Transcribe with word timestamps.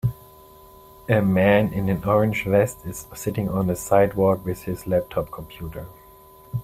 A 1.07 1.21
man 1.21 1.71
in 1.71 1.87
an 1.87 2.03
orange 2.05 2.45
vest 2.45 2.83
is 2.87 3.05
sitting 3.13 3.47
on 3.49 3.69
a 3.69 3.75
sidewalk 3.75 4.43
with 4.43 4.63
his 4.63 4.87
laptop 4.87 5.29
computer 5.31 5.85